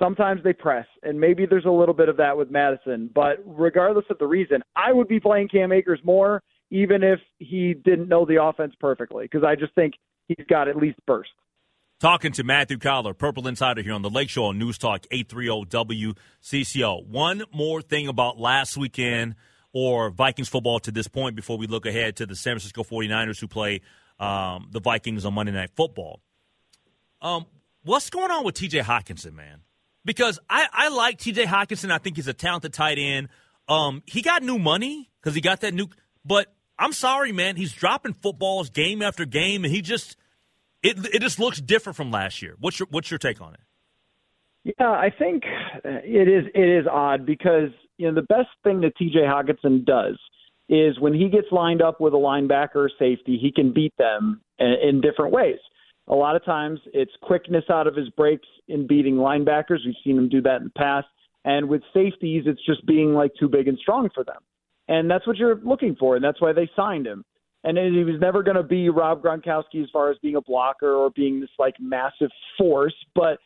[0.00, 3.10] sometimes they press, and maybe there's a little bit of that with Mattison.
[3.14, 7.74] But regardless of the reason, I would be playing Cam Akers more, even if he
[7.74, 9.94] didn't know the offense perfectly, because I just think
[10.26, 11.30] he's got at least burst.
[12.00, 16.14] Talking to Matthew Coller, Purple Insider here on the Lake Show on News Talk 830
[16.42, 17.06] WCCO.
[17.06, 19.34] One more thing about last weekend
[19.74, 23.38] or Vikings football to this point before we look ahead to the San Francisco 49ers
[23.38, 23.82] who play
[24.18, 26.22] um, the Vikings on Monday Night Football.
[27.20, 27.44] Um,
[27.82, 29.60] what's going on with TJ Hockenson, man?
[30.02, 31.90] Because I, I like TJ Hockenson.
[31.90, 33.28] I think he's a talented tight end.
[33.68, 35.88] Um, he got new money because he got that new,
[36.24, 36.46] but
[36.78, 37.56] I'm sorry, man.
[37.56, 40.16] He's dropping footballs game after game, and he just
[40.82, 42.56] it it just looks different from last year.
[42.58, 43.60] What's your what's your take on it?
[44.78, 45.44] Yeah, I think
[45.84, 49.20] uh, it is it is odd because you know the best thing that T.J.
[49.20, 50.18] Hockenson does
[50.68, 54.40] is when he gets lined up with a linebacker or safety, he can beat them
[54.60, 55.58] in different ways.
[56.06, 59.78] A lot of times it's quickness out of his breaks in beating linebackers.
[59.84, 61.08] We've seen him do that in the past.
[61.44, 64.36] And with safeties, it's just being like too big and strong for them.
[64.86, 67.24] And that's what you're looking for, and that's why they signed him
[67.64, 70.92] and he was never going to be Rob Gronkowski as far as being a blocker
[70.92, 72.94] or being this like massive force.
[73.14, 73.38] But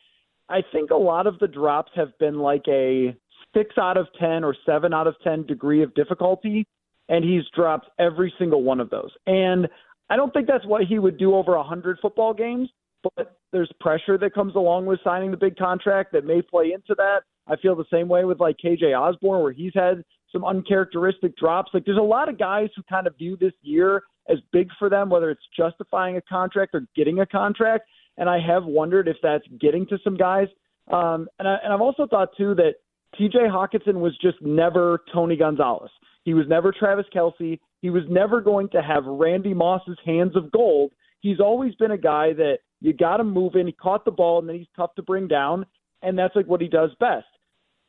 [0.49, 3.15] I think a lot of the drops have been like a
[3.55, 6.65] six out of ten or seven out of ten degree of difficulty,
[7.09, 9.11] and he's dropped every single one of those.
[9.27, 9.67] And
[10.09, 12.69] I don't think that's what he would do over a hundred football games,
[13.15, 16.95] but there's pressure that comes along with signing the big contract that may play into
[16.97, 17.21] that.
[17.47, 21.71] I feel the same way with like KJ Osborn, where he's had some uncharacteristic drops.
[21.73, 24.89] Like there's a lot of guys who kind of view this year as big for
[24.89, 27.85] them, whether it's justifying a contract or getting a contract.
[28.17, 30.47] And I have wondered if that's getting to some guys.
[30.91, 32.75] Um, and, I, and I've also thought too that
[33.17, 33.37] T.J.
[33.39, 35.91] Hockenson was just never Tony Gonzalez.
[36.23, 37.59] He was never Travis Kelce.
[37.81, 40.91] He was never going to have Randy Moss's hands of gold.
[41.21, 43.67] He's always been a guy that you got him moving.
[43.67, 45.65] He caught the ball, and then he's tough to bring down,
[46.01, 47.25] and that's like what he does best.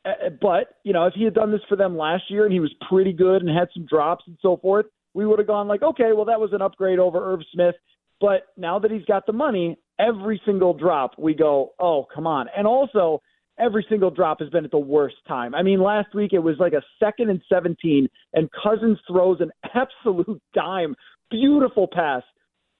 [0.06, 2.60] Uh, but you know, if he had done this for them last year and he
[2.60, 5.82] was pretty good and had some drops and so forth, we would have gone like,
[5.82, 7.74] okay, well that was an upgrade over Irv Smith.
[8.20, 12.46] But now that he's got the money, every single drop we go, oh come on.
[12.56, 13.20] And also,
[13.58, 15.54] every single drop has been at the worst time.
[15.54, 19.50] I mean, last week it was like a second and 17, and Cousins throws an
[19.74, 20.94] absolute dime,
[21.30, 22.22] beautiful pass,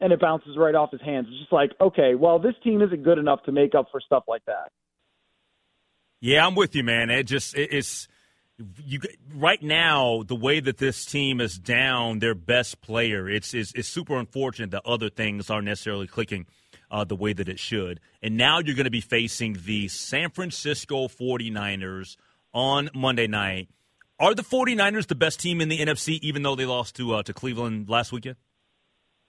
[0.00, 1.26] and it bounces right off his hands.
[1.30, 4.24] It's just like, okay, well, this team isn't good enough to make up for stuff
[4.28, 4.70] like that.
[6.26, 7.08] Yeah, I'm with you, man.
[7.08, 8.08] It just it, it's
[8.84, 8.98] you
[9.32, 13.28] right now the way that this team is down their best player.
[13.28, 16.46] It's it's, it's super unfortunate that other things aren't necessarily clicking
[16.90, 18.00] uh, the way that it should.
[18.24, 22.16] And now you're going to be facing the San Francisco 49ers
[22.52, 23.68] on Monday night.
[24.18, 27.22] Are the 49ers the best team in the NFC, even though they lost to uh,
[27.22, 28.34] to Cleveland last weekend?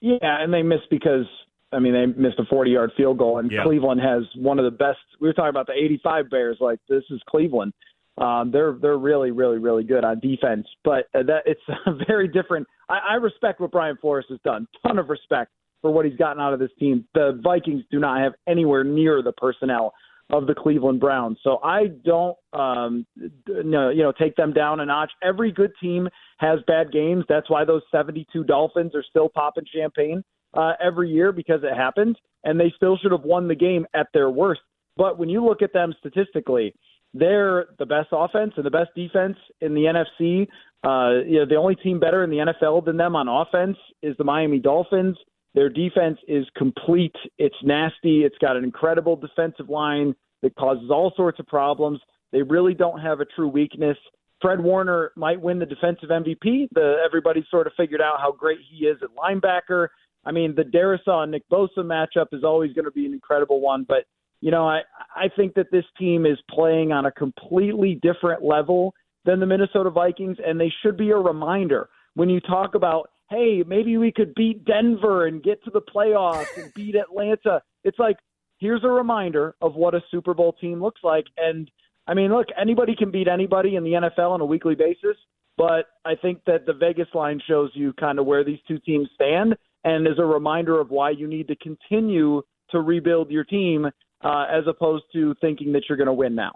[0.00, 1.26] Yeah, and they missed because
[1.72, 3.62] I mean, they missed a 40 yard field goal, and yeah.
[3.62, 4.98] Cleveland has one of the best.
[5.20, 7.72] We were talking about the 85 Bears, like this is Cleveland.
[8.16, 12.66] Um, they're they're really really really good on defense, but that it's a very different.
[12.88, 15.52] I, I respect what Brian Flores has done, ton of respect
[15.82, 17.04] for what he's gotten out of this team.
[17.14, 19.92] The Vikings do not have anywhere near the personnel
[20.30, 23.06] of the Cleveland Browns, so I don't um,
[23.46, 25.12] no, you know take them down a notch.
[25.22, 27.24] Every good team has bad games.
[27.28, 32.16] That's why those 72 Dolphins are still popping champagne uh, every year because it happened,
[32.44, 34.60] and they still should have won the game at their worst.
[34.96, 36.74] But when you look at them statistically,
[37.14, 40.46] they're the best offense and the best defense in the NFC.
[40.84, 44.16] Uh, you know, the only team better in the NFL than them on offense is
[44.18, 45.16] the Miami Dolphins.
[45.54, 47.16] Their defense is complete.
[47.38, 48.24] It's nasty.
[48.24, 52.00] It's got an incredible defensive line that causes all sorts of problems.
[52.32, 53.96] They really don't have a true weakness.
[54.40, 56.68] Fred Warner might win the defensive MVP.
[56.72, 59.88] The everybody sort of figured out how great he is at linebacker.
[60.28, 63.62] I mean, the Darrisaw and Nick Bosa matchup is always going to be an incredible
[63.62, 64.04] one, but
[64.42, 64.80] you know, I
[65.16, 69.88] I think that this team is playing on a completely different level than the Minnesota
[69.88, 74.34] Vikings, and they should be a reminder when you talk about, hey, maybe we could
[74.34, 77.62] beat Denver and get to the playoffs and beat Atlanta.
[77.82, 78.18] It's like
[78.58, 81.70] here's a reminder of what a Super Bowl team looks like, and
[82.06, 85.16] I mean, look, anybody can beat anybody in the NFL on a weekly basis,
[85.56, 89.08] but I think that the Vegas line shows you kind of where these two teams
[89.14, 89.56] stand
[89.88, 94.44] and is a reminder of why you need to continue to rebuild your team uh,
[94.50, 96.52] as opposed to thinking that you're going to win now.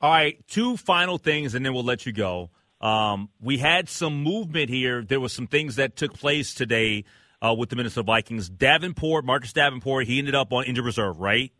[0.00, 2.50] All right, two final things, and then we'll let you go.
[2.80, 5.02] Um, we had some movement here.
[5.02, 7.04] There was some things that took place today
[7.40, 8.48] uh, with the Minnesota Vikings.
[8.48, 11.52] Davenport, Marcus Davenport, he ended up on injured reserve, right?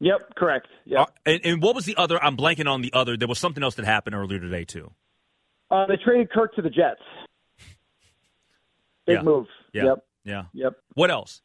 [0.00, 0.66] Yep, correct.
[0.84, 0.98] Yep.
[0.98, 2.22] Uh, and, and, what was the other?
[2.22, 3.16] I'm blanking on the other.
[3.16, 4.90] There was something else that happened earlier today too.
[5.70, 7.00] Uh, they traded Kirk to the Jets.
[9.06, 9.22] Big yeah.
[9.22, 9.46] move.
[9.76, 9.84] Yeah.
[9.84, 10.04] Yep.
[10.24, 10.44] Yeah.
[10.54, 10.72] Yep.
[10.94, 11.42] What else?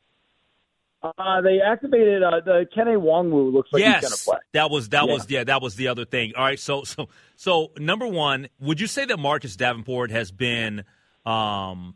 [1.03, 3.51] Uh, they activated uh, the Kene Nwangwu.
[3.51, 4.37] Looks like yes, he's going to play.
[4.53, 5.13] That was that yeah.
[5.13, 6.33] was yeah that was the other thing.
[6.37, 10.83] All right, so so so number one, would you say that Marcus Davenport has been
[11.25, 11.95] um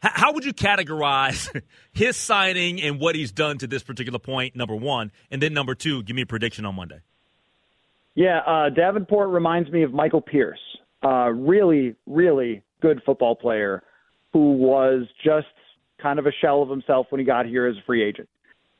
[0.00, 4.54] how would you categorize his signing and what he's done to this particular point?
[4.54, 7.00] Number one, and then number two, give me a prediction on Monday.
[8.14, 10.60] Yeah, uh, Davenport reminds me of Michael Pierce.
[11.04, 13.82] Uh, really, really good football player
[14.36, 15.46] who was just
[15.98, 18.28] kind of a shell of himself when he got here as a free agent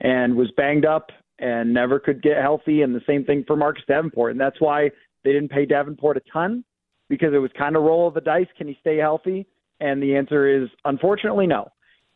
[0.03, 2.83] and was banged up and never could get healthy.
[2.83, 4.33] And the same thing for Marcus Davenport.
[4.33, 4.91] And that's why
[5.25, 6.63] they didn't pay Davenport a ton
[7.09, 8.49] because it was kind of roll of the dice.
[8.59, 9.47] Can he stay healthy?
[9.81, 11.71] And the answer is unfortunately no.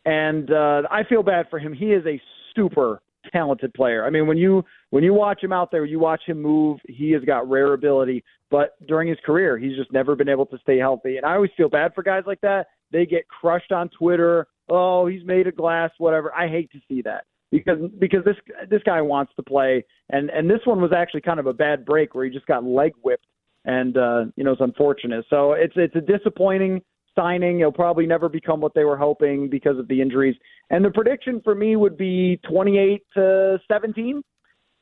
[0.05, 1.73] And uh, I feel bad for him.
[1.73, 2.21] He is a
[2.55, 3.01] super
[3.33, 4.05] talented player.
[4.05, 6.79] I mean, when you when you watch him out there, you watch him move.
[6.87, 10.59] He has got rare ability, but during his career, he's just never been able to
[10.59, 11.17] stay healthy.
[11.17, 12.67] And I always feel bad for guys like that.
[12.93, 14.47] They get crushed on Twitter.
[14.69, 16.35] Oh, he's made of glass, whatever.
[16.35, 18.37] I hate to see that because because this
[18.69, 21.85] this guy wants to play, and and this one was actually kind of a bad
[21.85, 23.27] break where he just got leg whipped,
[23.65, 25.25] and uh, you know it's unfortunate.
[25.31, 26.83] So it's it's a disappointing
[27.17, 27.59] signing.
[27.59, 30.37] He'll probably never become what they were hoping because of the injuries.
[30.71, 34.23] And the prediction for me would be 28 to 17.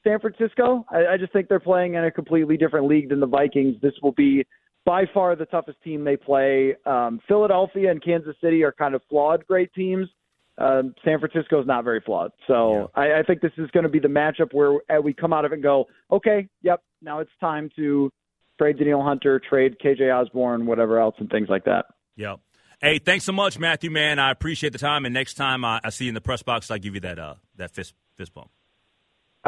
[0.05, 0.85] San Francisco.
[0.91, 3.77] I, I just think they're playing in a completely different league than the Vikings.
[3.83, 4.47] This will be
[4.89, 6.75] by far the toughest team they play.
[6.87, 10.09] Um, Philadelphia and Kansas City are kind of flawed, great teams.
[10.57, 12.33] Um, San Francisco is not very flawed.
[12.47, 13.03] So yeah.
[13.03, 15.45] I, I think this is going to be the matchup where uh, we come out
[15.45, 18.11] of it and go, okay, yep, now it's time to
[18.57, 21.85] trade Danielle Hunter, trade KJ Osborn, whatever else, and things like that.
[22.17, 22.41] Yep.
[22.81, 23.91] Hey, thanks so much, Matthew.
[23.91, 25.05] Man, I appreciate the time.
[25.05, 27.19] And next time I, I see you in the press box, I give you that
[27.19, 28.51] uh, that fist fist bump.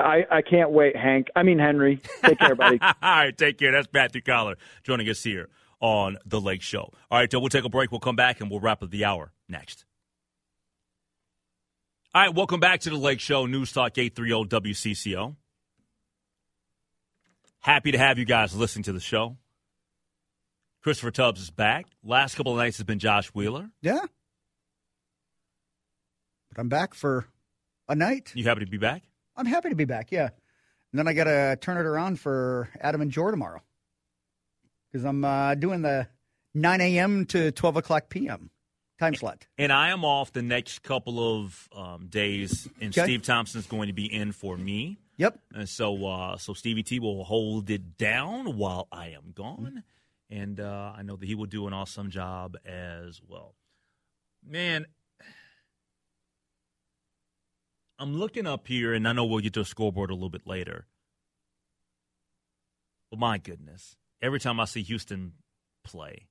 [0.00, 1.28] I, I can't wait, Hank.
[1.34, 2.00] I mean Henry.
[2.24, 2.78] Take care, buddy.
[2.82, 3.72] All right, take care.
[3.72, 5.48] That's Matthew Coller joining us here
[5.80, 6.92] on the Lake Show.
[7.10, 7.90] All right, so we'll take a break.
[7.90, 9.84] We'll come back and we'll wrap up the hour next.
[12.14, 15.36] All right, welcome back to the Lake Show, News Talk 830 WCCO.
[17.60, 19.36] Happy to have you guys listening to the show.
[20.82, 21.86] Christopher Tubbs is back.
[22.02, 23.70] Last couple of nights has been Josh Wheeler.
[23.82, 24.00] Yeah.
[26.48, 27.26] But I'm back for
[27.88, 28.32] a night.
[28.34, 29.02] You happy to be back?
[29.40, 30.28] I'm happy to be back, yeah.
[30.92, 33.62] And then I got to turn it around for Adam and Jor tomorrow
[34.90, 36.08] because I'm uh, doing the
[36.54, 37.26] 9 a.m.
[37.26, 38.50] to 12 o'clock p.m.
[38.98, 39.46] time slot.
[39.56, 43.04] And I am off the next couple of um, days, and okay.
[43.04, 44.98] Steve Thompson's going to be in for me.
[45.16, 45.38] Yep.
[45.54, 49.84] And so, uh, so Stevie T will hold it down while I am gone
[50.30, 53.54] and uh, I know that he will do an awesome job as well.
[54.46, 54.86] Man,
[58.00, 60.46] I'm looking up here, and I know we'll get to a scoreboard a little bit
[60.46, 60.86] later.
[63.10, 65.32] But my goodness, every time I see Houston
[65.84, 66.26] play,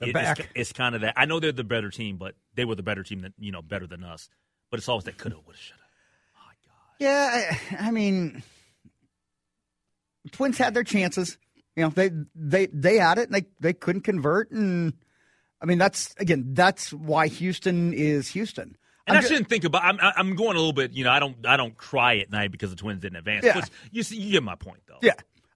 [0.00, 0.38] it, back.
[0.38, 1.14] It's, it's, kind of that.
[1.16, 3.60] I know they're the better team, but they were the better team than you know,
[3.60, 4.30] better than us.
[4.70, 5.82] But it's always that coulda, woulda, shoulda.
[6.34, 6.94] My God.
[6.98, 8.42] Yeah, I, I mean,
[10.32, 11.36] Twins had their chances.
[11.76, 14.94] You know, they they they had it and they they couldn't convert and
[15.60, 18.76] I mean that's again that's why Houston is Houston.
[19.08, 19.82] And I'm I should not think about.
[19.84, 20.92] I'm I'm going a little bit.
[20.92, 23.44] You know, I don't I don't cry at night because the Twins didn't advance.
[23.44, 23.64] Yeah.
[23.90, 24.98] you see, you get my point though.
[25.02, 25.14] Yeah,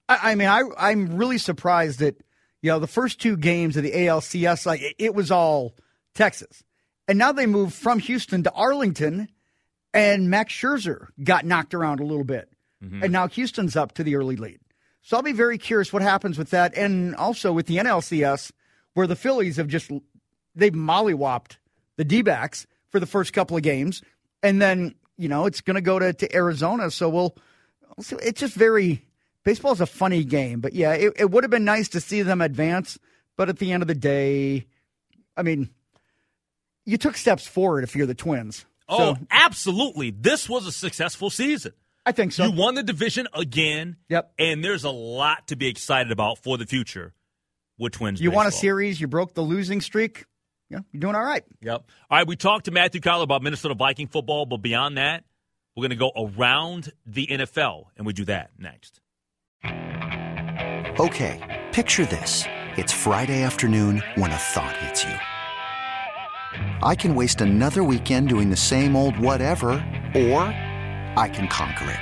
[0.08, 2.16] I, I mean, I I'm really surprised that
[2.62, 5.74] you know the first two games of the ALCS like it, it was all
[6.14, 6.64] Texas,
[7.06, 9.28] and now they moved from Houston to Arlington,
[9.92, 12.50] and Max Scherzer got knocked around a little bit,
[12.82, 13.02] mm-hmm.
[13.02, 14.60] and now Houston's up to the early lead.
[15.02, 18.52] So I'll be very curious what happens with that, and also with the NLCS,
[18.94, 19.90] where the Phillies have just
[20.54, 21.56] they've mollywopped
[21.96, 24.02] the D-backs for the first couple of games,
[24.42, 26.90] and then you know it's going to go to to Arizona.
[26.90, 27.36] So we'll.
[27.98, 29.04] It's just very
[29.44, 32.22] baseball is a funny game, but yeah, it, it would have been nice to see
[32.22, 32.98] them advance.
[33.36, 34.66] But at the end of the day,
[35.36, 35.70] I mean,
[36.84, 38.66] you took steps forward if you're the Twins.
[38.88, 40.10] Oh, absolutely!
[40.10, 41.72] This was a successful season.
[42.04, 42.46] I think so.
[42.46, 43.96] You won the division again.
[44.08, 44.32] Yep.
[44.38, 47.14] And there's a lot to be excited about for the future
[47.78, 48.20] with Twins.
[48.20, 48.44] You baseball.
[48.44, 49.00] won a series.
[49.00, 50.24] You broke the losing streak.
[50.72, 51.44] Yeah, you're doing all right.
[51.60, 51.84] Yep.
[52.10, 52.26] All right.
[52.26, 55.22] We talked to Matthew Coller about Minnesota Viking football, but beyond that,
[55.76, 58.98] we're going to go around the NFL, and we do that next.
[60.98, 61.68] Okay.
[61.72, 62.44] Picture this:
[62.78, 65.12] it's Friday afternoon when a thought hits you.
[66.82, 69.72] I can waste another weekend doing the same old whatever,
[70.14, 70.48] or.
[71.14, 72.00] I can conquer it.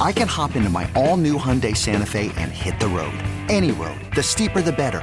[0.00, 3.12] I can hop into my all new Hyundai Santa Fe and hit the road.
[3.50, 4.00] Any road.
[4.14, 5.02] The steeper, the better.